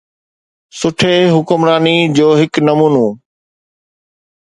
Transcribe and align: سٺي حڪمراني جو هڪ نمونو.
سٺي 0.79 1.15
حڪمراني 1.35 1.95
جو 2.17 2.27
هڪ 2.41 2.53
نمونو. 2.67 3.07